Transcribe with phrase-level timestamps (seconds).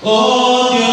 [0.00, 0.87] Oh Dios.